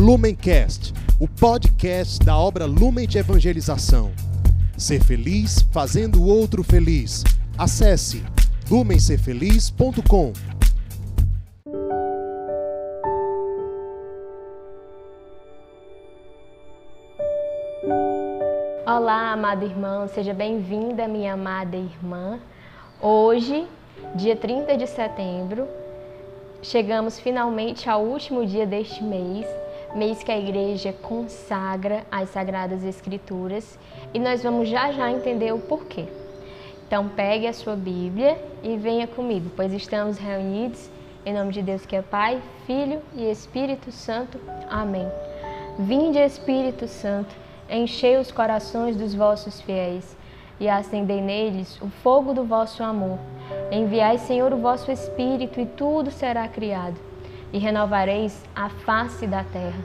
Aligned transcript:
Lumencast, 0.00 0.94
o 1.20 1.28
podcast 1.28 2.24
da 2.24 2.34
obra 2.34 2.64
Lumen 2.64 3.06
de 3.06 3.18
Evangelização. 3.18 4.10
Ser 4.74 5.04
feliz 5.04 5.60
fazendo 5.70 6.22
o 6.22 6.26
outro 6.26 6.64
feliz. 6.64 7.22
Acesse 7.58 8.24
lumencerfeliz.com. 8.70 10.32
Olá, 18.86 19.32
amado 19.32 19.66
irmão, 19.66 20.08
seja 20.08 20.32
bem-vinda, 20.32 21.06
minha 21.06 21.34
amada 21.34 21.76
irmã. 21.76 22.40
Hoje, 23.02 23.68
dia 24.14 24.34
30 24.34 24.78
de 24.78 24.86
setembro, 24.86 25.68
chegamos 26.62 27.20
finalmente 27.20 27.90
ao 27.90 28.02
último 28.02 28.46
dia 28.46 28.66
deste 28.66 29.04
mês, 29.04 29.46
mês 29.94 30.22
que 30.22 30.30
a 30.30 30.38
igreja 30.38 30.92
consagra 30.92 32.04
as 32.10 32.30
Sagradas 32.30 32.84
Escrituras 32.84 33.78
e 34.14 34.18
nós 34.18 34.42
vamos 34.42 34.68
já 34.68 34.92
já 34.92 35.10
entender 35.10 35.52
o 35.52 35.58
porquê. 35.58 36.06
Então, 36.86 37.08
pegue 37.08 37.46
a 37.46 37.52
sua 37.52 37.76
Bíblia 37.76 38.36
e 38.62 38.76
venha 38.76 39.06
comigo, 39.06 39.50
pois 39.54 39.72
estamos 39.72 40.18
reunidos 40.18 40.90
em 41.24 41.34
nome 41.34 41.52
de 41.52 41.62
Deus 41.62 41.84
que 41.84 41.94
é 41.94 42.02
Pai, 42.02 42.40
Filho 42.66 43.00
e 43.14 43.30
Espírito 43.30 43.92
Santo. 43.92 44.40
Amém. 44.68 45.06
Vinde, 45.78 46.18
Espírito 46.18 46.88
Santo, 46.88 47.34
enchei 47.68 48.16
os 48.16 48.32
corações 48.32 48.96
dos 48.96 49.14
vossos 49.14 49.60
fiéis 49.60 50.16
e 50.58 50.68
acendei 50.68 51.20
neles 51.20 51.80
o 51.80 51.88
fogo 52.02 52.32
do 52.32 52.44
vosso 52.44 52.82
amor. 52.82 53.18
Enviai, 53.70 54.18
Senhor, 54.18 54.52
o 54.52 54.58
vosso 54.58 54.90
Espírito, 54.90 55.60
e 55.60 55.66
tudo 55.66 56.10
será 56.10 56.46
criado, 56.48 56.98
e 57.52 57.58
renovareis 57.58 58.42
a 58.54 58.68
face 58.68 59.26
da 59.26 59.44
terra. 59.44 59.80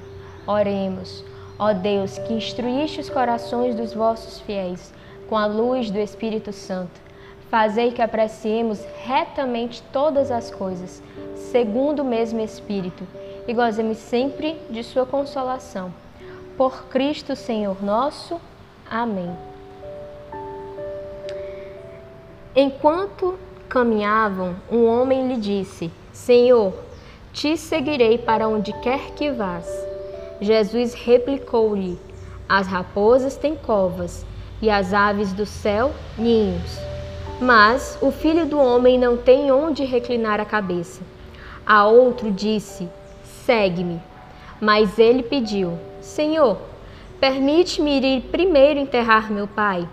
Oremos, 0.47 1.23
ó 1.57 1.73
Deus, 1.73 2.17
que 2.19 2.33
instruíste 2.33 2.99
os 2.99 3.09
corações 3.09 3.75
dos 3.75 3.93
vossos 3.93 4.39
fiéis 4.41 4.93
com 5.27 5.37
a 5.37 5.45
luz 5.45 5.89
do 5.89 5.99
Espírito 5.99 6.53
Santo. 6.53 7.01
Fazei 7.49 7.91
que 7.91 8.01
apreciemos 8.01 8.83
retamente 9.03 9.81
todas 9.93 10.31
as 10.31 10.51
coisas, 10.51 11.01
segundo 11.35 12.01
o 12.01 12.05
mesmo 12.05 12.39
Espírito, 12.39 13.07
e 13.47 13.53
gozemos 13.53 13.97
sempre 13.97 14.59
de 14.69 14.83
Sua 14.83 15.05
consolação. 15.05 15.93
Por 16.57 16.85
Cristo, 16.85 17.35
Senhor 17.35 17.83
nosso. 17.83 18.39
Amém. 18.89 19.35
Enquanto 22.55 23.37
caminhavam, 23.67 24.55
um 24.71 24.85
homem 24.85 25.27
lhe 25.27 25.37
disse: 25.37 25.91
Senhor, 26.13 26.73
te 27.35 27.57
seguirei 27.57 28.17
para 28.17 28.47
onde 28.47 28.71
quer 28.79 29.11
que 29.11 29.29
vás. 29.29 29.67
Jesus 30.39 30.93
replicou-lhe: 30.93 31.99
As 32.47 32.65
raposas 32.65 33.35
têm 33.35 33.57
covas 33.57 34.25
e 34.61 34.69
as 34.69 34.93
aves 34.93 35.33
do 35.33 35.45
céu 35.45 35.91
ninhos. 36.17 36.79
Mas 37.41 37.97
o 38.01 38.09
filho 38.09 38.45
do 38.45 38.57
homem 38.57 38.97
não 38.97 39.17
tem 39.17 39.51
onde 39.51 39.83
reclinar 39.83 40.39
a 40.39 40.45
cabeça. 40.45 41.01
A 41.65 41.85
outro 41.85 42.31
disse: 42.31 42.87
Segue-me. 43.45 44.01
Mas 44.61 44.97
ele 44.97 45.21
pediu: 45.21 45.77
Senhor, 45.99 46.57
permite-me 47.19 47.99
ir 47.99 48.21
primeiro 48.31 48.79
enterrar 48.79 49.29
meu 49.29 49.45
pai. 49.45 49.85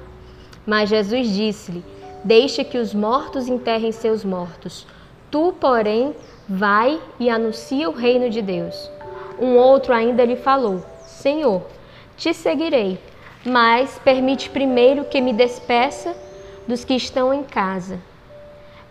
Mas 0.64 0.88
Jesus 0.88 1.28
disse-lhe: 1.28 1.84
Deixa 2.22 2.62
que 2.62 2.78
os 2.78 2.94
mortos 2.94 3.48
enterrem 3.48 3.90
seus 3.90 4.24
mortos. 4.24 4.86
Tu, 5.32 5.54
porém, 5.58 6.14
vai 6.46 7.00
e 7.18 7.30
anuncia 7.30 7.88
o 7.88 7.92
reino 7.94 8.28
de 8.28 8.42
Deus. 8.42 8.90
Um 9.40 9.56
outro 9.56 9.94
ainda 9.94 10.22
lhe 10.26 10.36
falou: 10.36 10.84
Senhor, 11.06 11.62
te 12.18 12.34
seguirei, 12.34 13.00
mas 13.42 13.98
permite 14.04 14.50
primeiro 14.50 15.06
que 15.06 15.22
me 15.22 15.32
despeça 15.32 16.14
dos 16.68 16.84
que 16.84 16.94
estão 16.94 17.32
em 17.32 17.42
casa. 17.42 17.98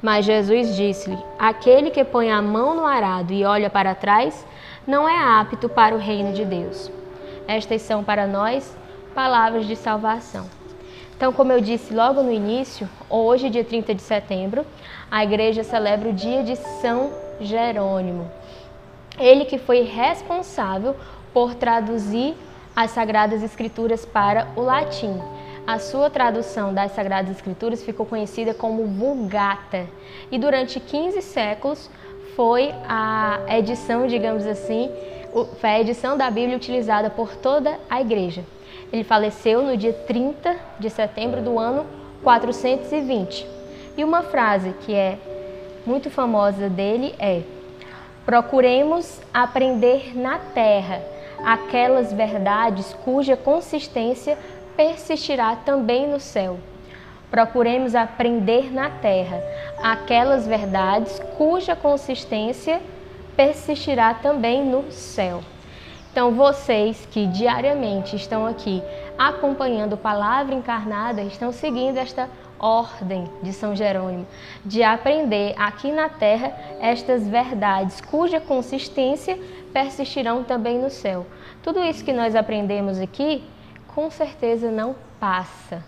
Mas 0.02 0.26
Jesus 0.26 0.76
disse-lhe: 0.76 1.24
Aquele 1.38 1.92
que 1.92 2.04
põe 2.04 2.32
a 2.32 2.42
mão 2.42 2.74
no 2.74 2.88
arado 2.88 3.32
e 3.32 3.46
olha 3.46 3.70
para 3.70 3.94
trás 3.94 4.44
não 4.88 5.08
é 5.08 5.16
apto 5.16 5.70
para 5.70 5.94
o 5.94 6.00
reino 6.00 6.34
de 6.34 6.44
Deus. 6.44 6.92
Estas 7.48 7.84
são 7.84 8.04
para 8.04 8.26
nós 8.26 8.76
palavras 9.14 9.68
de 9.68 9.76
salvação. 9.76 10.50
Então, 11.16 11.32
como 11.32 11.52
eu 11.52 11.62
disse 11.62 11.94
logo 11.94 12.24
no 12.24 12.32
início, 12.32 12.90
hoje, 13.08 13.48
dia 13.48 13.64
30 13.64 13.94
de 13.94 14.02
setembro, 14.02 14.66
a 15.12 15.26
igreja 15.26 15.62
celebra 15.62 16.08
o 16.10 16.14
dia 16.14 16.42
de 16.42 16.56
São 16.56 17.12
Jerônimo. 17.42 18.32
Ele 19.20 19.44
que 19.44 19.58
foi 19.58 19.82
responsável 19.82 20.96
por 21.34 21.54
traduzir 21.54 22.34
as 22.74 22.92
Sagradas 22.92 23.44
Escrituras 23.44 24.06
para 24.06 24.48
o 24.56 24.62
latim. 24.62 25.22
A 25.68 25.80
sua 25.80 26.10
tradução 26.10 26.74
das 26.74 26.94
Sagradas 26.94 27.30
Escrituras 27.30 27.84
ficou 27.84 28.06
conhecida 28.06 28.54
como 28.54 28.88
Vulgata 28.88 29.86
e 30.32 30.40
durante 30.40 30.80
15 30.80 31.22
séculos 31.22 31.90
foi 32.34 32.74
a 32.88 33.42
edição, 33.50 34.08
digamos 34.08 34.46
assim, 34.46 34.90
foi 35.60 35.70
a 35.70 35.82
edição 35.82 36.18
da 36.18 36.32
Bíblia 36.32 36.56
utilizada 36.56 37.10
por 37.10 37.36
toda 37.36 37.78
a 37.90 38.00
igreja. 38.00 38.46
Ele 38.92 39.04
faleceu 39.04 39.62
no 39.62 39.76
dia 39.76 39.94
30 39.94 40.56
de 40.80 40.90
setembro 40.90 41.42
do 41.42 41.60
ano 41.60 41.86
420. 42.24 43.61
E 43.98 44.04
uma 44.04 44.24
frase 44.24 44.74
que 44.82 44.94
é 44.94 45.18
muito 45.86 46.10
famosa 46.10 46.70
dele 46.70 47.14
é: 47.20 47.42
Procuremos 48.26 49.20
aprender 49.34 50.18
na 50.18 50.38
terra 50.38 51.02
aquelas 51.44 52.14
verdades 52.14 52.94
cuja 53.04 53.36
consistência 53.36 54.38
persistirá 54.76 55.56
também 55.56 56.08
no 56.08 56.20
céu. 56.20 56.60
Procuremos 57.30 57.96
aprender 57.96 58.72
na 58.74 58.90
terra 58.90 59.42
aquelas 59.82 60.46
verdades 60.46 61.20
cuja 61.38 61.76
consistência 61.76 62.82
persistirá 63.36 64.14
também 64.14 64.66
no 64.66 64.92
céu. 64.92 65.42
Então, 66.12 66.32
vocês 66.32 67.08
que 67.10 67.26
diariamente 67.26 68.18
estão 68.18 68.46
aqui 68.46 68.84
acompanhando 69.18 69.96
Palavra 69.96 70.54
Encarnada, 70.54 71.22
estão 71.22 71.54
seguindo 71.54 71.98
esta 71.98 72.30
ordem 72.62 73.28
de 73.42 73.52
São 73.52 73.76
Jerônimo, 73.76 74.28
de 74.64 74.84
aprender 74.84 75.56
aqui 75.58 75.92
na 75.92 76.08
terra 76.08 76.54
estas 76.80 77.28
verdades, 77.28 78.00
cuja 78.00 78.40
consistência 78.40 79.38
persistirão 79.74 80.44
também 80.44 80.78
no 80.78 80.90
céu. 80.90 81.26
Tudo 81.64 81.84
isso 81.84 82.06
que 82.06 82.14
nós 82.14 82.36
aprendemos 82.36 83.00
aqui, 83.00 83.44
com 83.88 84.12
certeza 84.12 84.70
não 84.70 84.96
passa. 85.20 85.84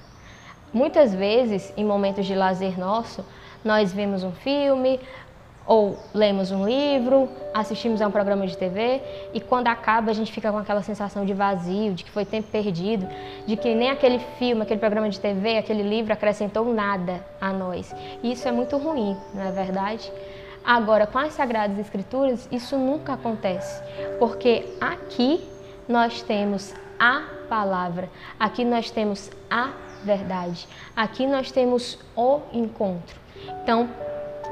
Muitas 0.74 1.14
vezes, 1.14 1.72
em 1.78 1.86
momentos 1.86 2.26
de 2.26 2.34
lazer 2.34 2.80
nosso, 2.80 3.24
nós 3.64 3.94
vemos 3.94 4.24
um 4.24 4.32
filme, 4.32 5.00
ou 5.66 5.98
lemos 6.14 6.52
um 6.52 6.66
livro, 6.66 7.30
assistimos 7.54 8.02
a 8.02 8.08
um 8.08 8.12
programa 8.12 8.46
de 8.46 8.58
TV 8.58 9.02
e 9.34 9.40
quando 9.40 9.68
acaba 9.68 10.12
a 10.12 10.14
gente 10.14 10.32
fica 10.32 10.52
com 10.52 10.58
aquela 10.58 10.82
sensação 10.82 11.26
de 11.26 11.34
vazio, 11.34 11.94
de 11.94 12.04
que 12.04 12.12
foi 12.12 12.26
tempo 12.26 12.50
perdido, 12.52 13.08
de 13.46 13.56
que 13.56 13.74
nem 13.74 13.90
aquele 13.90 14.20
filme, 14.38 14.62
aquele 14.62 14.80
programa 14.80 15.10
de 15.10 15.20
TV, 15.20 15.58
aquele 15.58 15.84
livro 15.84 16.12
acrescentou 16.12 16.66
nada 16.74 17.24
a 17.40 17.54
nós. 17.54 17.96
E 18.22 18.32
isso 18.34 18.48
é 18.48 18.52
muito 18.52 18.78
ruim, 18.78 19.16
não 19.34 19.44
é 19.44 19.52
verdade? 19.52 20.12
Agora, 20.66 21.06
com 21.06 21.18
as 21.18 21.34
Sagradas 21.34 21.78
Escrituras, 21.78 22.48
isso 22.52 22.78
nunca 22.78 23.14
acontece, 23.14 23.82
porque 24.18 24.66
aqui 24.80 25.46
nós 25.88 26.22
temos 26.22 26.74
a 27.00 27.24
palavra, 27.50 28.10
aqui 28.40 28.64
nós 28.64 28.90
temos 28.90 29.30
a 29.50 29.72
verdade, 30.04 30.68
aqui 30.96 31.28
nós 31.28 31.52
temos 31.52 32.00
o 32.16 32.40
encontro. 32.54 33.16
Então, 33.62 33.90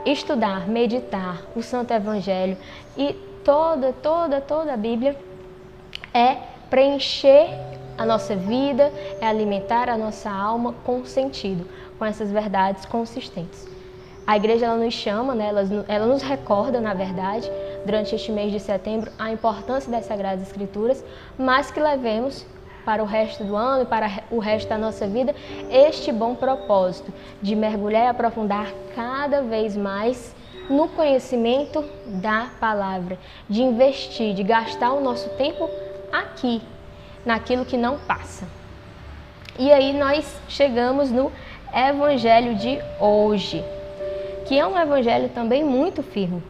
estudar, 0.05 0.67
meditar 0.67 1.41
o 1.55 1.61
Santo 1.61 1.93
Evangelho 1.93 2.57
e 2.97 3.13
toda, 3.43 3.93
toda, 3.93 4.41
toda 4.41 4.73
a 4.73 4.77
Bíblia 4.77 5.17
é 6.13 6.37
preencher 6.69 7.49
a 7.97 8.05
nossa 8.05 8.35
vida, 8.35 8.91
é 9.19 9.27
alimentar 9.27 9.89
a 9.89 9.97
nossa 9.97 10.29
alma 10.29 10.73
com 10.83 11.05
sentido, 11.05 11.67
com 11.99 12.05
essas 12.05 12.31
verdades 12.31 12.85
consistentes. 12.85 13.67
A 14.25 14.37
igreja 14.37 14.67
ela 14.67 14.77
nos 14.77 14.93
chama, 14.93 15.35
né, 15.35 15.49
ela, 15.49 15.85
ela 15.87 16.05
nos 16.05 16.21
recorda, 16.21 16.79
na 16.79 16.93
verdade, 16.93 17.51
durante 17.85 18.15
este 18.15 18.31
mês 18.31 18.51
de 18.51 18.59
setembro, 18.59 19.11
a 19.17 19.31
importância 19.31 19.91
das 19.91 20.05
Sagradas 20.05 20.41
Escrituras, 20.41 21.03
mas 21.37 21.71
que 21.71 21.79
levemos 21.79 22.45
para 22.85 23.01
o 23.01 23.05
resto 23.05 23.43
do 23.43 23.55
ano 23.55 23.83
e 23.83 23.85
para 23.85 24.23
o 24.29 24.39
resto 24.39 24.69
da 24.69 24.77
nossa 24.77 25.07
vida 25.07 25.35
este 25.69 26.11
bom 26.11 26.35
propósito 26.35 27.13
de 27.41 27.55
mergulhar 27.55 28.05
e 28.05 28.07
aprofundar 28.07 28.71
cada 28.95 29.41
vez 29.41 29.75
mais 29.75 30.35
no 30.69 30.87
conhecimento 30.87 31.83
da 32.05 32.49
palavra, 32.59 33.17
de 33.49 33.61
investir, 33.61 34.33
de 34.33 34.43
gastar 34.43 34.93
o 34.93 35.01
nosso 35.01 35.29
tempo 35.31 35.69
aqui, 36.11 36.61
naquilo 37.25 37.65
que 37.65 37.77
não 37.77 37.97
passa. 37.99 38.47
E 39.59 39.71
aí 39.71 39.93
nós 39.93 40.39
chegamos 40.47 41.11
no 41.11 41.31
evangelho 41.73 42.55
de 42.55 42.79
hoje, 42.99 43.63
que 44.47 44.57
é 44.57 44.65
um 44.65 44.77
evangelho 44.77 45.29
também 45.29 45.63
muito 45.63 46.01
firme. 46.01 46.41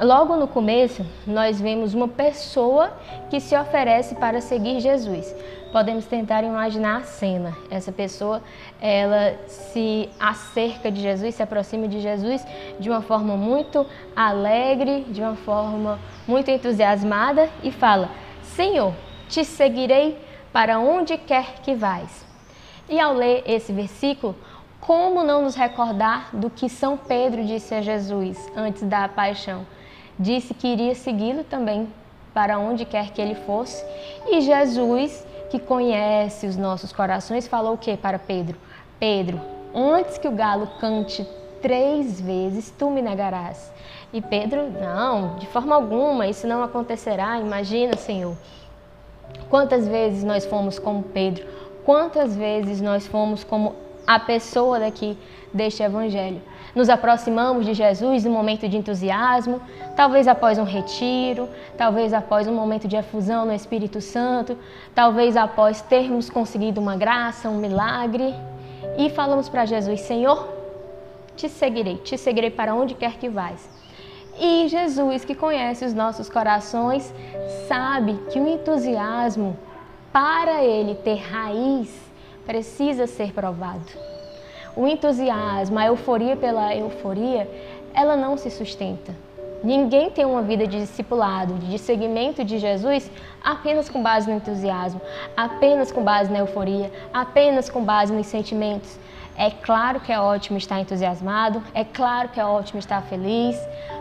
Logo 0.00 0.36
no 0.36 0.46
começo, 0.46 1.04
nós 1.26 1.60
vemos 1.60 1.92
uma 1.92 2.06
pessoa 2.06 2.92
que 3.28 3.40
se 3.40 3.56
oferece 3.56 4.14
para 4.14 4.40
seguir 4.40 4.78
Jesus. 4.78 5.34
Podemos 5.72 6.06
tentar 6.06 6.44
imaginar 6.44 6.98
a 6.98 7.02
cena. 7.02 7.56
Essa 7.68 7.90
pessoa, 7.90 8.40
ela 8.80 9.36
se 9.48 10.08
acerca 10.20 10.88
de 10.88 11.00
Jesus, 11.00 11.34
se 11.34 11.42
aproxima 11.42 11.88
de 11.88 11.98
Jesus 11.98 12.46
de 12.78 12.88
uma 12.88 13.02
forma 13.02 13.36
muito 13.36 13.84
alegre, 14.14 15.04
de 15.08 15.20
uma 15.20 15.34
forma 15.34 15.98
muito 16.28 16.48
entusiasmada 16.48 17.50
e 17.64 17.72
fala: 17.72 18.08
Senhor, 18.42 18.94
te 19.28 19.44
seguirei 19.44 20.16
para 20.52 20.78
onde 20.78 21.18
quer 21.18 21.54
que 21.60 21.74
vais. 21.74 22.24
E 22.88 23.00
ao 23.00 23.14
ler 23.14 23.42
esse 23.48 23.72
versículo, 23.72 24.36
como 24.80 25.24
não 25.24 25.42
nos 25.42 25.56
recordar 25.56 26.30
do 26.32 26.48
que 26.48 26.68
São 26.68 26.96
Pedro 26.96 27.44
disse 27.44 27.74
a 27.74 27.82
Jesus 27.82 28.38
antes 28.54 28.84
da 28.84 29.08
paixão? 29.08 29.66
Disse 30.18 30.54
que 30.54 30.66
iria 30.66 30.94
segui-lo 30.94 31.44
também 31.44 31.88
para 32.34 32.58
onde 32.58 32.84
quer 32.84 33.10
que 33.10 33.20
ele 33.20 33.34
fosse. 33.34 33.84
E 34.26 34.40
Jesus, 34.40 35.26
que 35.50 35.58
conhece 35.58 36.46
os 36.46 36.56
nossos 36.56 36.92
corações, 36.92 37.46
falou 37.46 37.74
o 37.74 37.78
que 37.78 37.96
para 37.96 38.18
Pedro? 38.18 38.56
Pedro, 38.98 39.40
antes 39.74 40.18
que 40.18 40.28
o 40.28 40.32
galo 40.32 40.68
cante 40.80 41.26
três 41.60 42.20
vezes, 42.20 42.72
tu 42.78 42.90
me 42.90 43.02
negarás. 43.02 43.72
E 44.12 44.20
Pedro, 44.20 44.70
não, 44.70 45.36
de 45.36 45.46
forma 45.46 45.74
alguma, 45.74 46.26
isso 46.26 46.46
não 46.46 46.62
acontecerá. 46.62 47.38
Imagina, 47.38 47.96
Senhor. 47.96 48.36
Quantas 49.50 49.86
vezes 49.86 50.24
nós 50.24 50.46
fomos 50.46 50.78
como 50.78 51.02
Pedro? 51.02 51.46
Quantas 51.84 52.36
vezes 52.36 52.80
nós 52.80 53.06
fomos 53.06 53.44
como 53.44 53.74
a 54.08 54.18
pessoa 54.18 54.80
daqui 54.80 55.16
deste 55.52 55.82
evangelho? 55.84 56.40
nos 56.74 56.88
aproximamos 56.88 57.66
de 57.66 57.74
Jesus 57.74 58.24
no 58.24 58.30
momento 58.30 58.68
de 58.68 58.76
entusiasmo, 58.76 59.60
talvez 59.96 60.28
após 60.28 60.58
um 60.58 60.64
retiro, 60.64 61.48
talvez 61.76 62.12
após 62.12 62.46
um 62.46 62.54
momento 62.54 62.86
de 62.86 62.96
efusão 62.96 63.44
no 63.44 63.52
Espírito 63.52 64.00
Santo, 64.00 64.56
talvez 64.94 65.36
após 65.36 65.80
termos 65.82 66.30
conseguido 66.30 66.80
uma 66.80 66.96
graça, 66.96 67.48
um 67.48 67.58
milagre, 67.58 68.34
e 68.96 69.10
falamos 69.10 69.48
para 69.48 69.64
Jesus: 69.64 70.00
Senhor, 70.02 70.48
te 71.36 71.48
seguirei, 71.48 71.96
te 71.96 72.16
seguirei 72.16 72.50
para 72.50 72.74
onde 72.74 72.94
quer 72.94 73.14
que 73.18 73.28
vais. 73.28 73.68
E 74.40 74.68
Jesus, 74.68 75.24
que 75.24 75.34
conhece 75.34 75.84
os 75.84 75.92
nossos 75.92 76.30
corações, 76.30 77.12
sabe 77.66 78.14
que 78.30 78.38
o 78.38 78.46
entusiasmo, 78.46 79.56
para 80.12 80.62
ele 80.62 80.94
ter 80.94 81.16
raiz, 81.16 82.07
precisa 82.48 83.06
ser 83.06 83.32
provado 83.32 84.08
o 84.78 84.86
entusiasmo, 84.86 85.76
a 85.76 85.86
euforia 85.86 86.36
pela 86.36 86.72
euforia, 86.72 87.50
ela 87.92 88.16
não 88.16 88.36
se 88.36 88.48
sustenta. 88.48 89.12
Ninguém 89.64 90.08
tem 90.08 90.24
uma 90.24 90.40
vida 90.40 90.68
de 90.68 90.78
discipulado, 90.78 91.54
de 91.54 91.76
seguimento 91.80 92.44
de 92.44 92.58
Jesus 92.58 93.10
apenas 93.42 93.88
com 93.88 94.00
base 94.00 94.30
no 94.30 94.36
entusiasmo, 94.36 95.00
apenas 95.36 95.90
com 95.90 96.04
base 96.04 96.30
na 96.30 96.38
euforia, 96.38 96.92
apenas 97.12 97.68
com 97.68 97.82
base 97.82 98.12
nos 98.12 98.28
sentimentos. 98.28 98.96
É 99.36 99.50
claro 99.50 99.98
que 99.98 100.12
é 100.12 100.20
ótimo 100.20 100.58
estar 100.58 100.78
entusiasmado, 100.78 101.60
é 101.74 101.82
claro 101.82 102.28
que 102.28 102.38
é 102.38 102.44
ótimo 102.44 102.78
estar 102.78 103.02
feliz, 103.02 103.56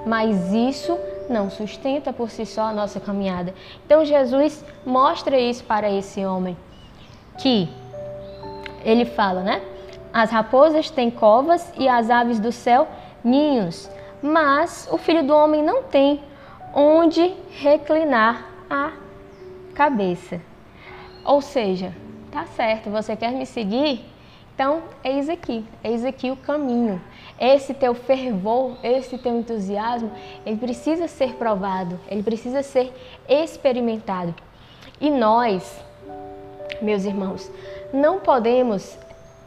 mas 0.06 0.54
isso 0.54 0.96
não 1.28 1.50
sustenta 1.50 2.14
por 2.14 2.30
si 2.30 2.46
só 2.46 2.66
a 2.66 2.74
nossa 2.74 3.00
caminhada. 3.00 3.52
Então 3.84 4.06
Jesus 4.06 4.64
mostra 4.86 5.40
isso 5.40 5.64
para 5.64 5.90
esse 5.90 6.24
homem, 6.24 6.56
que 7.40 7.68
ele 8.84 9.06
fala, 9.06 9.42
né? 9.42 9.62
As 10.14 10.32
raposas 10.32 10.90
têm 10.90 11.12
covas 11.12 11.72
e 11.78 11.88
as 11.88 12.10
aves 12.10 12.40
do 12.40 12.52
céu 12.52 12.88
ninhos, 13.24 13.90
mas 14.22 14.88
o 14.92 14.98
filho 14.98 15.24
do 15.24 15.34
homem 15.36 15.62
não 15.62 15.84
tem 15.84 16.22
onde 16.74 17.34
reclinar 17.52 18.48
a 18.70 18.92
cabeça. 19.74 20.42
Ou 21.26 21.42
seja, 21.42 21.94
tá 22.32 22.46
certo, 22.46 22.90
você 22.90 23.16
quer 23.16 23.32
me 23.32 23.46
seguir? 23.46 24.06
Então, 24.56 24.82
eis 25.04 25.30
aqui, 25.30 25.64
eis 25.84 26.04
aqui 26.04 26.32
o 26.32 26.36
caminho. 26.36 27.00
Esse 27.40 27.76
teu 27.76 27.94
fervor, 27.94 28.76
esse 28.82 29.16
teu 29.18 29.38
entusiasmo, 29.38 30.12
ele 30.44 30.58
precisa 30.58 31.08
ser 31.08 31.36
provado, 31.36 32.00
ele 32.10 32.24
precisa 32.24 32.64
ser 32.64 32.92
experimentado. 33.30 34.34
E 35.00 35.12
nós, 35.12 35.80
meus 36.82 37.06
irmãos, 37.06 37.52
não 37.94 38.20
podemos 38.20 38.98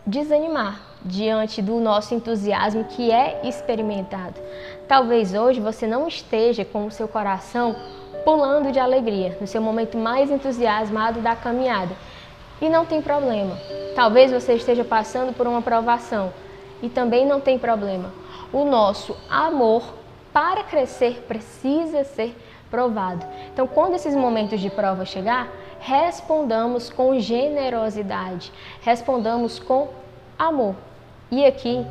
desanimar 0.06 0.80
diante 1.02 1.62
do 1.62 1.78
nosso 1.78 2.14
entusiasmo 2.14 2.84
que 2.84 3.10
é 3.10 3.40
experimentado. 3.44 4.34
Talvez 4.86 5.34
hoje 5.34 5.60
você 5.60 5.86
não 5.86 6.06
esteja 6.06 6.64
com 6.64 6.86
o 6.86 6.90
seu 6.90 7.08
coração 7.08 7.76
pulando 8.24 8.70
de 8.70 8.78
alegria, 8.78 9.36
no 9.40 9.46
seu 9.46 9.62
momento 9.62 9.96
mais 9.96 10.30
entusiasmado 10.30 11.20
da 11.20 11.34
caminhada. 11.34 11.94
E 12.60 12.68
não 12.68 12.84
tem 12.84 13.00
problema. 13.00 13.56
Talvez 13.94 14.30
você 14.30 14.54
esteja 14.54 14.84
passando 14.84 15.32
por 15.32 15.46
uma 15.46 15.62
provação 15.62 16.32
e 16.82 16.88
também 16.88 17.26
não 17.26 17.40
tem 17.40 17.58
problema. 17.58 18.12
O 18.52 18.64
nosso 18.64 19.16
amor 19.30 19.82
para 20.32 20.62
crescer 20.62 21.24
precisa 21.26 22.04
ser 22.04 22.36
provado. 22.70 23.26
Então, 23.52 23.66
quando 23.66 23.94
esses 23.94 24.14
momentos 24.14 24.60
de 24.60 24.70
prova 24.70 25.04
chegar, 25.04 25.48
respondamos 25.80 26.90
com 26.90 27.18
generosidade, 27.18 28.52
respondamos 28.82 29.58
com 29.58 29.88
amor. 30.38 30.74
E 31.30 31.44
aqui, 31.44 31.86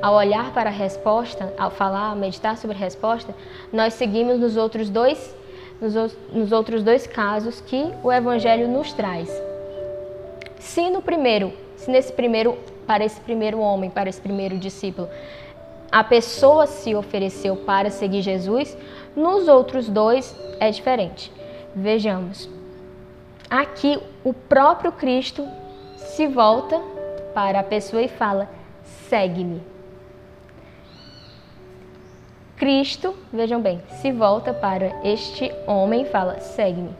ao 0.00 0.14
olhar 0.14 0.52
para 0.52 0.68
a 0.68 0.72
resposta, 0.72 1.52
ao 1.58 1.70
falar, 1.70 2.14
meditar 2.14 2.56
sobre 2.56 2.76
a 2.76 2.78
resposta, 2.78 3.34
nós 3.72 3.94
seguimos 3.94 4.38
nos 4.38 4.56
outros 4.56 4.90
dois, 4.90 5.34
nos, 5.80 5.94
nos 6.32 6.52
outros 6.52 6.82
dois 6.82 7.06
casos 7.06 7.60
que 7.60 7.90
o 8.02 8.12
Evangelho 8.12 8.68
nos 8.68 8.92
traz. 8.92 9.30
Se 10.58 10.90
no 10.90 11.02
primeiro, 11.02 11.52
se 11.76 11.90
nesse 11.90 12.12
primeiro, 12.12 12.56
para 12.86 13.04
esse 13.04 13.20
primeiro 13.20 13.58
homem, 13.58 13.90
para 13.90 14.08
esse 14.08 14.20
primeiro 14.20 14.58
discípulo, 14.58 15.08
a 15.92 16.02
pessoa 16.02 16.66
se 16.66 16.94
ofereceu 16.94 17.54
para 17.54 17.90
seguir 17.90 18.22
Jesus, 18.22 18.74
nos 19.14 19.46
outros 19.46 19.90
dois 19.90 20.34
é 20.58 20.70
diferente. 20.70 21.30
Vejamos. 21.76 22.48
Aqui 23.50 24.00
o 24.24 24.32
próprio 24.32 24.90
Cristo 24.92 25.46
se 25.96 26.26
volta 26.26 26.80
para 27.34 27.60
a 27.60 27.62
pessoa 27.62 28.00
e 28.00 28.08
fala: 28.08 28.48
segue-me. 29.08 29.60
Cristo, 32.56 33.14
vejam 33.30 33.60
bem, 33.60 33.82
se 34.00 34.12
volta 34.12 34.54
para 34.54 34.98
este 35.04 35.52
homem 35.66 36.02
e 36.02 36.06
fala: 36.06 36.40
segue-me. 36.40 36.94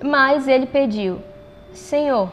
Mas 0.00 0.46
ele 0.46 0.66
pediu: 0.66 1.20
Senhor, 1.72 2.30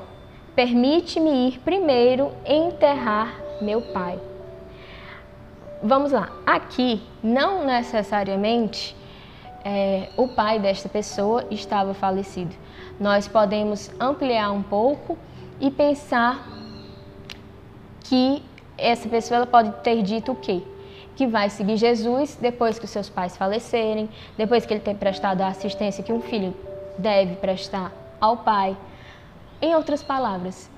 permite-me 0.55 1.47
ir 1.47 1.59
primeiro 1.61 2.31
enterrar 2.45 3.33
meu 3.59 3.81
pai. 3.81 4.19
Vamos 5.83 6.11
lá, 6.11 6.29
aqui 6.45 7.01
não 7.23 7.65
necessariamente 7.65 8.95
é, 9.65 10.09
o 10.15 10.27
pai 10.27 10.59
desta 10.59 10.87
pessoa 10.87 11.45
estava 11.49 11.93
falecido 11.93 12.55
nós 13.01 13.27
podemos 13.27 13.89
ampliar 13.99 14.51
um 14.51 14.61
pouco 14.61 15.17
e 15.59 15.71
pensar 15.71 16.47
que 18.01 18.43
essa 18.77 19.09
pessoa 19.09 19.37
ela 19.37 19.47
pode 19.47 19.71
ter 19.83 20.03
dito 20.03 20.33
o 20.33 20.35
quê? 20.35 20.61
Que 21.15 21.25
vai 21.25 21.49
seguir 21.49 21.77
Jesus 21.77 22.37
depois 22.39 22.77
que 22.77 22.85
os 22.85 22.91
seus 22.91 23.09
pais 23.09 23.35
falecerem, 23.35 24.07
depois 24.37 24.67
que 24.67 24.73
ele 24.75 24.81
ter 24.81 24.95
prestado 24.95 25.41
a 25.41 25.47
assistência 25.47 26.03
que 26.03 26.13
um 26.13 26.21
filho 26.21 26.53
deve 26.95 27.37
prestar 27.37 27.91
ao 28.19 28.37
pai. 28.37 28.77
Em 29.59 29.73
outras 29.73 30.03
palavras, 30.03 30.69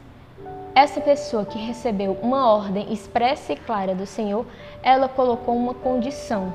essa 0.74 1.02
pessoa 1.02 1.44
que 1.44 1.60
recebeu 1.60 2.18
uma 2.22 2.50
ordem 2.50 2.94
expressa 2.94 3.52
e 3.52 3.58
clara 3.58 3.94
do 3.94 4.06
Senhor, 4.06 4.46
ela 4.84 5.08
colocou 5.08 5.56
uma 5.56 5.74
condição: 5.74 6.54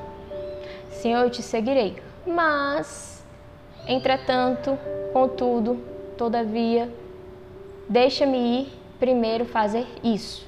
Senhor, 0.89 1.23
eu 1.23 1.29
te 1.29 1.41
seguirei, 1.41 2.01
mas 2.25 3.19
Entretanto, 3.89 4.77
contudo, 5.11 5.83
todavia, 6.15 6.93
deixa-me 7.89 8.37
ir 8.37 8.79
primeiro 8.99 9.45
fazer 9.45 9.87
isso. 10.03 10.47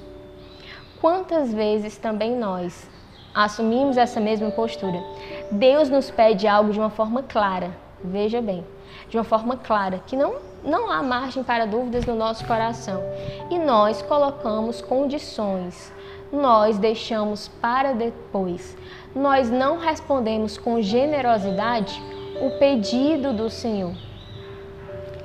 Quantas 1.00 1.52
vezes 1.52 1.96
também 1.96 2.36
nós 2.36 2.88
assumimos 3.34 3.96
essa 3.96 4.20
mesma 4.20 4.52
postura? 4.52 5.02
Deus 5.50 5.90
nos 5.90 6.08
pede 6.08 6.46
algo 6.46 6.72
de 6.72 6.78
uma 6.78 6.88
forma 6.88 7.24
clara, 7.24 7.72
veja 8.04 8.40
bem, 8.40 8.64
de 9.08 9.16
uma 9.16 9.24
forma 9.24 9.56
clara, 9.56 10.00
que 10.06 10.14
não, 10.14 10.36
não 10.62 10.88
há 10.88 11.02
margem 11.02 11.42
para 11.42 11.66
dúvidas 11.66 12.06
no 12.06 12.14
nosso 12.14 12.46
coração. 12.46 13.02
E 13.50 13.58
nós 13.58 14.02
colocamos 14.02 14.80
condições, 14.80 15.92
nós 16.32 16.78
deixamos 16.78 17.48
para 17.60 17.92
depois, 17.92 18.76
nós 19.14 19.50
não 19.50 19.78
respondemos 19.78 20.56
com 20.56 20.80
generosidade 20.80 22.00
o 22.40 22.58
pedido 22.58 23.32
do 23.34 23.50
Senhor. 23.50 23.92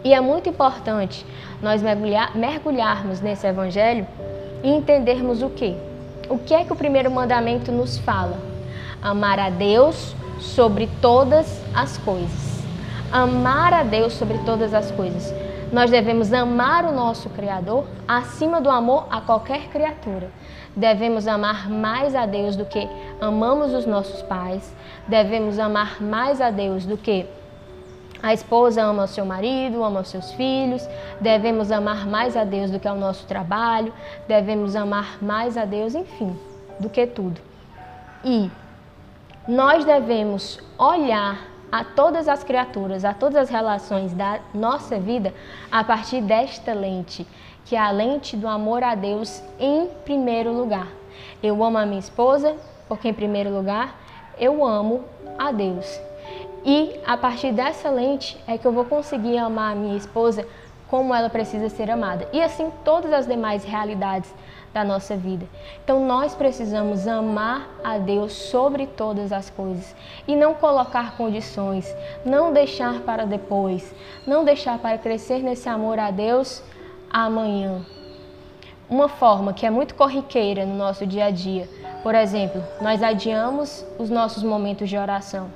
E 0.04 0.14
é 0.14 0.20
muito 0.20 0.50
importante 0.50 1.26
nós 1.62 1.82
mergulhar, 1.82 2.36
mergulharmos 2.36 3.22
nesse 3.22 3.48
evangelho 3.48 4.06
e 4.64 4.70
entendermos 4.70 5.42
o 5.42 5.50
que? 5.50 5.76
O 6.30 6.38
que 6.38 6.54
é 6.54 6.64
que 6.64 6.74
o 6.74 6.76
primeiro 6.76 7.10
mandamento 7.10 7.72
nos 7.72 7.98
fala? 7.98 8.38
Amar 9.02 9.40
a 9.40 9.50
Deus 9.50 10.16
sobre 10.40 10.90
todas 11.02 11.62
as 11.74 11.98
coisas. 11.98 12.64
Amar 13.12 13.74
a 13.74 13.84
Deus 13.84 14.14
sobre 14.14 14.38
todas 14.40 14.74
as 14.74 14.92
coisas. 14.92 15.34
Nós 15.72 15.90
devemos 15.90 16.32
amar 16.32 16.86
o 16.86 16.92
nosso 16.92 17.30
Criador 17.30 17.86
acima 18.08 18.62
do 18.62 18.70
amor 18.70 19.08
a 19.10 19.22
qualquer 19.22 19.68
criatura. 19.70 20.30
Devemos 20.78 21.28
amar 21.28 21.68
mais 21.68 22.16
a 22.16 22.28
Deus 22.28 22.56
do 22.56 22.64
que 22.64 22.88
amamos 23.20 23.74
os 23.74 23.88
nossos 23.88 24.22
pais. 24.22 24.76
Devemos 25.08 25.58
amar 25.58 26.00
mais 26.00 26.40
a 26.40 26.52
Deus 26.52 26.86
do 26.86 26.96
que 26.96 27.26
a 28.22 28.32
esposa 28.32 28.84
ama 28.84 29.06
o 29.06 29.08
seu 29.08 29.26
marido, 29.26 29.84
ama 29.84 30.02
os 30.02 30.10
seus 30.10 30.32
filhos. 30.34 30.88
Devemos 31.20 31.72
amar 31.72 32.06
mais 32.06 32.38
a 32.38 32.44
Deus 32.44 32.70
do 32.70 32.80
que 32.80 32.88
ao 32.88 32.96
nosso 32.96 33.26
trabalho. 33.26 33.92
Devemos 34.28 34.76
amar 34.76 35.18
mais 35.20 35.58
a 35.58 35.66
Deus, 35.66 35.96
enfim, 35.96 36.38
do 36.80 36.90
que 36.90 37.08
tudo. 37.08 37.42
E 38.24 38.52
nós 39.48 39.84
devemos 39.84 40.60
olhar 40.78 41.40
a 41.72 41.84
todas 41.84 42.28
as 42.28 42.44
criaturas, 42.44 43.04
a 43.04 43.16
todas 43.16 43.36
as 43.38 43.50
relações 43.50 44.14
da 44.14 44.40
nossa 44.54 45.00
vida 45.00 45.34
a 45.72 45.84
partir 45.84 46.22
desta 46.22 46.74
lente, 46.74 47.28
que 47.68 47.76
é 47.76 47.80
a 47.80 47.92
lente 47.92 48.38
do 48.38 48.48
amor 48.48 48.82
a 48.82 48.96
Deus 48.96 49.44
em 49.60 49.88
primeiro 50.06 50.54
lugar. 50.54 50.88
Eu 51.44 51.62
amo 51.62 51.78
a 51.78 51.86
minha 51.86 52.00
esposa 52.00 52.56
porque, 52.88 53.10
em 53.10 53.14
primeiro 53.14 53.50
lugar, 53.54 54.00
eu 54.40 54.66
amo 54.66 55.04
a 55.38 55.52
Deus. 55.52 56.00
E 56.66 56.98
a 57.06 57.18
partir 57.18 57.52
dessa 57.52 57.90
lente 57.90 58.42
é 58.48 58.58
que 58.58 58.66
eu 58.66 58.72
vou 58.72 58.86
conseguir 58.86 59.38
amar 59.38 59.74
a 59.74 59.76
minha 59.76 59.98
esposa 59.98 60.48
como 60.88 61.14
ela 61.14 61.30
precisa 61.30 61.68
ser 61.68 61.92
amada. 61.92 62.30
E 62.32 62.42
assim 62.42 62.72
todas 62.86 63.12
as 63.12 63.28
demais 63.28 63.66
realidades 63.66 64.34
da 64.74 64.86
nossa 64.86 65.18
vida. 65.18 65.46
Então 65.84 66.06
nós 66.06 66.34
precisamos 66.34 67.06
amar 67.06 67.68
a 67.84 67.98
Deus 67.98 68.32
sobre 68.32 68.88
todas 68.88 69.34
as 69.34 69.50
coisas 69.50 69.94
e 70.26 70.38
não 70.38 70.54
colocar 70.54 71.18
condições, 71.18 71.94
não 72.26 72.54
deixar 72.54 73.02
para 73.02 73.26
depois, 73.26 73.94
não 74.26 74.46
deixar 74.46 74.78
para 74.80 74.98
crescer 74.98 75.40
nesse 75.40 75.68
amor 75.68 76.00
a 76.00 76.12
Deus 76.12 76.64
amanhã. 77.12 77.86
Uma 78.90 79.10
forma 79.10 79.54
que 79.54 79.66
é 79.66 79.70
muito 79.70 79.96
corriqueira 79.96 80.66
no 80.66 80.76
nosso 80.76 81.06
dia 81.06 81.26
a 81.26 81.30
dia, 81.30 81.68
por 82.04 82.16
exemplo, 82.16 82.64
nós 82.80 83.04
adiamos 83.04 83.86
os 84.00 84.10
nossos 84.10 84.44
momentos 84.44 84.90
de 84.90 84.98
oração. 84.98 85.50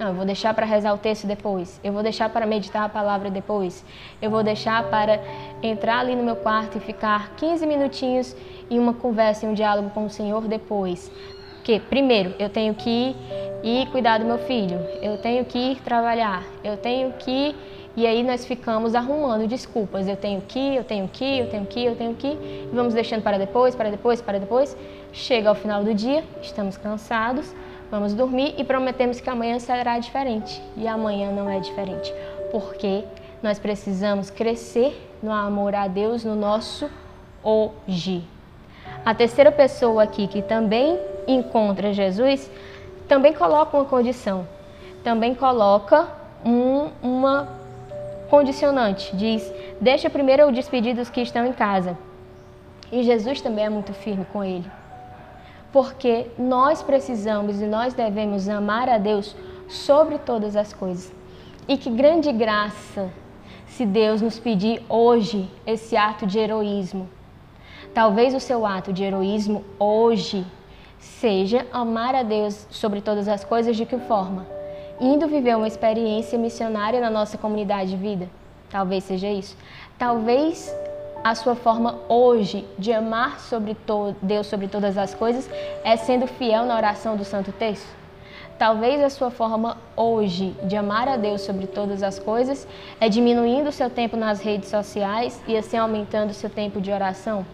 Não, 0.00 0.08
eu 0.08 0.14
vou 0.14 0.24
deixar 0.24 0.54
para 0.54 0.64
rezar 0.64 0.94
o 0.94 0.98
texto 0.98 1.26
depois. 1.26 1.78
Eu 1.84 1.92
vou 1.92 2.02
deixar 2.02 2.30
para 2.30 2.46
meditar 2.46 2.84
a 2.84 2.88
palavra 2.88 3.30
depois. 3.30 3.84
Eu 4.22 4.30
vou 4.30 4.42
deixar 4.42 4.82
para 4.84 5.20
entrar 5.62 5.98
ali 5.98 6.16
no 6.16 6.22
meu 6.22 6.36
quarto 6.36 6.78
e 6.78 6.80
ficar 6.80 7.34
15 7.36 7.66
minutinhos 7.66 8.34
em 8.70 8.78
uma 8.78 8.94
conversa, 8.94 9.44
em 9.44 9.50
um 9.50 9.52
diálogo 9.52 9.90
com 9.90 10.06
o 10.06 10.08
Senhor 10.08 10.48
depois. 10.48 11.12
Porque, 11.56 11.78
primeiro, 11.78 12.34
eu 12.38 12.48
tenho 12.48 12.74
que 12.74 13.14
ir 13.62 13.86
cuidar 13.90 14.18
do 14.18 14.24
meu 14.24 14.38
filho, 14.38 14.80
eu 15.02 15.18
tenho 15.18 15.44
que 15.44 15.58
ir 15.58 15.82
trabalhar, 15.82 16.42
eu 16.64 16.78
tenho 16.78 17.12
que. 17.12 17.54
E 18.00 18.06
aí 18.06 18.22
nós 18.22 18.44
ficamos 18.44 18.94
arrumando 18.94 19.46
desculpas. 19.46 20.08
Eu 20.08 20.16
tenho 20.16 20.40
que, 20.40 20.76
eu 20.76 20.84
tenho 20.84 21.08
que, 21.08 21.38
eu 21.38 21.50
tenho 21.50 21.66
que, 21.66 21.84
eu 21.84 21.96
tenho 21.96 22.14
que. 22.14 22.28
E 22.28 22.70
vamos 22.72 22.94
deixando 22.94 23.22
para 23.22 23.38
depois, 23.38 23.74
para 23.74 23.90
depois, 23.90 24.20
para 24.20 24.38
depois. 24.38 24.76
Chega 25.12 25.48
ao 25.48 25.54
final 25.54 25.84
do 25.84 25.92
dia, 25.92 26.24
estamos 26.42 26.76
cansados 26.76 27.54
Vamos 27.90 28.14
dormir 28.14 28.54
e 28.56 28.62
prometemos 28.62 29.20
que 29.20 29.28
amanhã 29.28 29.58
será 29.58 29.98
diferente. 29.98 30.62
E 30.76 30.86
amanhã 30.86 31.32
não 31.32 31.50
é 31.50 31.58
diferente, 31.58 32.14
porque 32.52 33.02
nós 33.42 33.58
precisamos 33.58 34.30
crescer 34.30 35.10
no 35.20 35.32
amor 35.32 35.74
a 35.74 35.88
Deus 35.88 36.24
no 36.24 36.36
nosso 36.36 36.88
hoje. 37.42 38.22
A 39.04 39.12
terceira 39.12 39.50
pessoa 39.50 40.04
aqui 40.04 40.28
que 40.28 40.40
também 40.40 41.00
encontra 41.26 41.92
Jesus 41.92 42.48
também 43.08 43.32
coloca 43.32 43.76
uma 43.76 43.86
condição, 43.86 44.46
também 45.02 45.34
coloca 45.34 46.06
um, 46.44 46.90
uma 47.02 47.59
condicionante. 48.30 49.14
Diz: 49.16 49.52
Deixa 49.80 50.08
primeiro 50.08 50.42
eu 50.42 50.52
despedir 50.52 50.94
dos 50.94 51.10
que 51.10 51.20
estão 51.20 51.44
em 51.46 51.52
casa. 51.52 51.98
E 52.90 53.02
Jesus 53.02 53.40
também 53.40 53.66
é 53.66 53.70
muito 53.70 53.92
firme 53.92 54.24
com 54.32 54.42
ele 54.42 54.70
porque 55.72 56.26
nós 56.38 56.82
precisamos 56.82 57.60
e 57.60 57.66
nós 57.66 57.94
devemos 57.94 58.48
amar 58.48 58.88
a 58.88 58.98
Deus 58.98 59.36
sobre 59.68 60.18
todas 60.18 60.56
as 60.56 60.72
coisas. 60.72 61.12
E 61.68 61.76
que 61.76 61.90
grande 61.90 62.32
graça 62.32 63.10
se 63.66 63.86
Deus 63.86 64.20
nos 64.20 64.38
pedir 64.38 64.82
hoje 64.88 65.48
esse 65.64 65.96
ato 65.96 66.26
de 66.26 66.38
heroísmo. 66.38 67.08
Talvez 67.94 68.34
o 68.34 68.40
seu 68.40 68.66
ato 68.66 68.92
de 68.92 69.04
heroísmo 69.04 69.64
hoje 69.78 70.44
seja 70.98 71.66
amar 71.72 72.14
a 72.14 72.22
Deus 72.22 72.66
sobre 72.70 73.00
todas 73.00 73.28
as 73.28 73.44
coisas 73.44 73.76
de 73.76 73.86
que 73.86 73.98
forma? 73.98 74.46
Indo 75.00 75.26
viver 75.26 75.56
uma 75.56 75.66
experiência 75.66 76.38
missionária 76.38 77.00
na 77.00 77.08
nossa 77.08 77.38
comunidade 77.38 77.90
de 77.90 77.96
vida. 77.96 78.28
Talvez 78.68 79.04
seja 79.04 79.28
isso. 79.28 79.56
Talvez 79.98 80.76
a 81.24 81.34
sua 81.34 81.54
forma 81.54 81.98
hoje 82.06 82.66
de 82.78 82.92
amar 82.92 83.40
sobre 83.40 83.74
Deus 84.20 84.46
sobre 84.46 84.68
todas 84.68 84.98
as 84.98 85.14
coisas 85.14 85.48
é 85.82 85.96
sendo 85.96 86.26
fiel 86.26 86.66
na 86.66 86.76
oração 86.76 87.16
do 87.16 87.24
Santo 87.24 87.50
Texto? 87.50 87.88
Talvez 88.58 89.02
a 89.02 89.08
sua 89.08 89.30
forma 89.30 89.78
hoje 89.96 90.54
de 90.64 90.76
amar 90.76 91.08
a 91.08 91.16
Deus 91.16 91.40
sobre 91.40 91.66
todas 91.66 92.02
as 92.02 92.18
coisas 92.18 92.68
é 93.00 93.08
diminuindo 93.08 93.70
o 93.70 93.72
seu 93.72 93.88
tempo 93.88 94.18
nas 94.18 94.42
redes 94.42 94.68
sociais 94.68 95.42
e 95.48 95.56
assim 95.56 95.78
aumentando 95.78 96.28
o 96.28 96.34
seu 96.34 96.50
tempo 96.50 96.78
de 96.78 96.92
oração? 96.92 97.46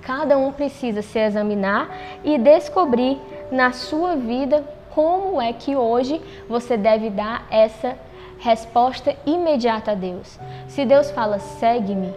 Cada 0.00 0.38
um 0.38 0.50
precisa 0.50 1.02
se 1.02 1.18
examinar 1.18 1.90
e 2.24 2.38
descobrir 2.38 3.20
na 3.50 3.72
sua 3.72 4.16
vida 4.16 4.64
como 4.94 5.40
é 5.40 5.52
que 5.52 5.76
hoje 5.76 6.20
você 6.48 6.76
deve 6.76 7.10
dar 7.10 7.46
essa 7.50 7.96
resposta 8.38 9.16
imediata 9.24 9.92
a 9.92 9.94
Deus. 9.94 10.38
Se 10.68 10.84
Deus 10.84 11.10
fala, 11.10 11.38
segue-me, 11.38 12.12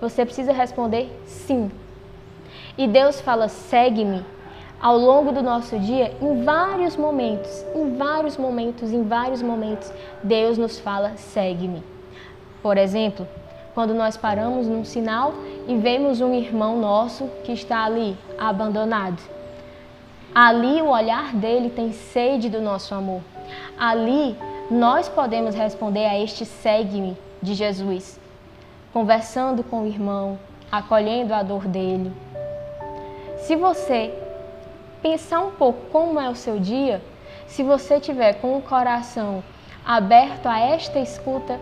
você 0.00 0.24
precisa 0.24 0.52
responder 0.52 1.10
sim. 1.24 1.70
E 2.76 2.86
Deus 2.86 3.20
fala: 3.20 3.48
segue-me 3.48 4.24
ao 4.80 4.98
longo 4.98 5.32
do 5.32 5.42
nosso 5.42 5.78
dia, 5.78 6.12
em 6.20 6.44
vários 6.44 6.96
momentos, 6.96 7.64
em 7.74 7.96
vários 7.96 8.36
momentos, 8.36 8.92
em 8.92 9.02
vários 9.02 9.40
momentos, 9.40 9.92
Deus 10.22 10.58
nos 10.58 10.78
fala: 10.78 11.12
segue-me. 11.16 11.82
Por 12.62 12.76
exemplo, 12.76 13.26
quando 13.74 13.94
nós 13.94 14.16
paramos 14.16 14.66
num 14.66 14.84
sinal 14.84 15.32
e 15.66 15.76
vemos 15.76 16.20
um 16.20 16.34
irmão 16.34 16.78
nosso 16.78 17.28
que 17.44 17.52
está 17.52 17.84
ali 17.84 18.16
abandonado. 18.38 19.22
Ali 20.34 20.82
o 20.82 20.88
olhar 20.88 21.34
dele 21.34 21.70
tem 21.70 21.92
sede 21.92 22.50
do 22.50 22.60
nosso 22.60 22.94
amor. 22.94 23.22
Ali 23.78 24.36
nós 24.70 25.08
podemos 25.08 25.54
responder 25.54 26.06
a 26.06 26.18
este 26.18 26.44
segue-me 26.44 27.16
de 27.40 27.54
Jesus 27.54 28.18
conversando 28.94 29.64
com 29.64 29.82
o 29.82 29.86
irmão, 29.88 30.38
acolhendo 30.70 31.34
a 31.34 31.42
dor 31.42 31.66
dele. 31.66 32.12
Se 33.38 33.56
você 33.56 34.14
pensar 35.02 35.40
um 35.40 35.50
pouco 35.50 35.86
como 35.90 36.20
é 36.20 36.30
o 36.30 36.36
seu 36.36 36.60
dia, 36.60 37.02
se 37.48 37.64
você 37.64 37.98
tiver 37.98 38.34
com 38.34 38.56
o 38.56 38.62
coração 38.62 39.42
aberto 39.84 40.46
a 40.46 40.60
esta 40.60 41.00
escuta 41.00 41.58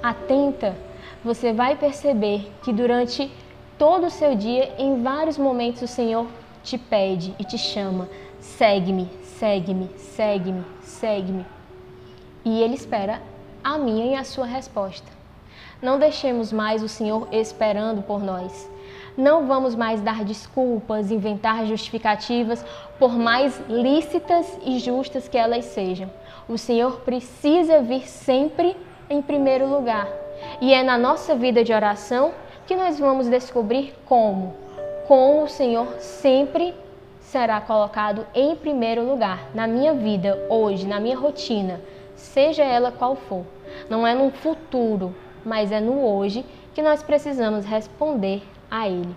atenta, 0.00 0.76
você 1.24 1.52
vai 1.52 1.74
perceber 1.74 2.52
que 2.62 2.72
durante 2.72 3.32
todo 3.76 4.06
o 4.06 4.10
seu 4.10 4.36
dia, 4.36 4.72
em 4.78 5.02
vários 5.02 5.36
momentos, 5.36 5.82
o 5.82 5.88
Senhor 5.88 6.28
te 6.66 6.76
pede 6.76 7.32
e 7.38 7.44
te 7.44 7.56
chama: 7.56 8.08
segue-me, 8.40 9.08
segue-me, 9.22 9.88
segue-me, 9.96 10.64
segue-me. 10.82 11.46
E 12.44 12.60
Ele 12.60 12.74
espera 12.74 13.22
a 13.62 13.78
minha 13.78 14.06
e 14.06 14.14
a 14.14 14.24
sua 14.24 14.44
resposta. 14.44 15.06
Não 15.80 15.98
deixemos 15.98 16.52
mais 16.52 16.82
o 16.82 16.88
Senhor 16.88 17.28
esperando 17.30 18.02
por 18.02 18.22
nós. 18.22 18.68
Não 19.16 19.46
vamos 19.46 19.74
mais 19.74 20.00
dar 20.00 20.24
desculpas, 20.24 21.10
inventar 21.10 21.64
justificativas, 21.66 22.64
por 22.98 23.12
mais 23.12 23.58
lícitas 23.68 24.58
e 24.64 24.78
justas 24.78 25.28
que 25.28 25.38
elas 25.38 25.64
sejam. 25.66 26.10
O 26.48 26.58
Senhor 26.58 27.00
precisa 27.00 27.80
vir 27.80 28.06
sempre 28.08 28.76
em 29.08 29.22
primeiro 29.22 29.66
lugar. 29.66 30.08
E 30.60 30.72
é 30.72 30.82
na 30.82 30.98
nossa 30.98 31.34
vida 31.34 31.64
de 31.64 31.72
oração 31.72 32.32
que 32.66 32.76
nós 32.76 32.98
vamos 32.98 33.28
descobrir 33.28 33.94
como. 34.04 34.65
Com 35.06 35.44
o 35.44 35.48
Senhor 35.48 35.86
sempre 36.00 36.74
será 37.20 37.60
colocado 37.60 38.26
em 38.34 38.56
primeiro 38.56 39.08
lugar 39.08 39.50
na 39.54 39.66
minha 39.66 39.94
vida, 39.94 40.46
hoje, 40.50 40.84
na 40.84 40.98
minha 40.98 41.16
rotina, 41.16 41.80
seja 42.16 42.64
ela 42.64 42.90
qual 42.90 43.14
for. 43.14 43.44
Não 43.88 44.04
é 44.04 44.14
no 44.14 44.32
futuro, 44.32 45.14
mas 45.44 45.70
é 45.70 45.78
no 45.78 46.04
hoje 46.04 46.44
que 46.74 46.82
nós 46.82 47.04
precisamos 47.04 47.64
responder 47.64 48.42
a 48.68 48.88
Ele. 48.88 49.14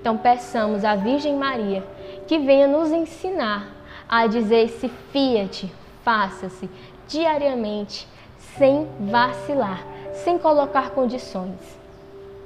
Então, 0.00 0.16
peçamos 0.16 0.82
à 0.82 0.94
Virgem 0.94 1.36
Maria 1.36 1.84
que 2.26 2.38
venha 2.38 2.66
nos 2.66 2.90
ensinar 2.90 3.68
a 4.08 4.26
dizer 4.26 4.64
esse 4.64 4.88
fiat, 5.12 5.70
faça-se 6.02 6.70
diariamente, 7.06 8.08
sem 8.56 8.88
vacilar, 8.98 9.84
sem 10.12 10.38
colocar 10.38 10.90
condições. 10.90 11.78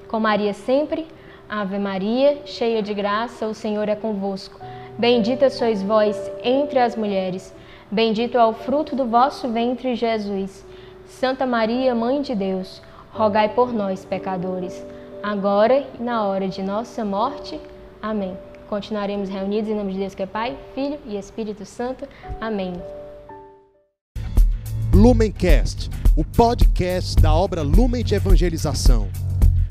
Com 0.09 0.19
Maria 0.19 0.53
sempre, 0.53 1.07
Ave 1.61 1.79
Maria, 1.79 2.41
cheia 2.47 2.83
de 2.83 2.95
graça, 2.95 3.47
o 3.47 3.55
Senhor 3.55 3.89
é 3.89 3.95
convosco. 3.95 4.59
Bendita 4.99 5.51
sois 5.51 5.83
vós 5.83 6.17
entre 6.43 6.79
as 6.79 6.97
mulheres 6.97 7.55
Bendito 7.93 8.39
é 8.39 8.47
o 8.47 8.55
fruto 8.55 8.97
do 8.97 9.05
vosso 9.05 9.53
ventre, 9.53 9.95
Jesus. 9.95 10.65
Santa 11.07 11.45
Maria, 11.45 11.95
Mãe 11.95 12.23
de 12.23 12.35
Deus, 12.35 12.81
rogai 13.13 13.51
por 13.51 13.71
nós, 13.71 14.03
pecadores, 14.03 14.83
agora 15.23 15.87
e 16.01 16.03
na 16.03 16.25
hora 16.25 16.49
de 16.49 16.63
nossa 16.63 17.05
morte. 17.05 17.61
Amém. 18.01 18.35
Continuaremos 18.67 19.29
reunidos 19.29 19.69
em 19.69 19.75
nome 19.75 19.93
de 19.93 19.99
Deus 19.99 20.15
que 20.15 20.23
é 20.23 20.27
Pai, 20.27 20.57
Filho 20.75 20.99
e 21.05 21.19
Espírito 21.19 21.67
Santo. 21.67 22.09
Amém. 22.41 22.73
Lumencast, 24.95 25.91
o 26.17 26.25
podcast 26.25 27.21
da 27.21 27.35
obra 27.35 27.61
Lumen 27.61 28.03
de 28.03 28.15
Evangelização. 28.15 29.07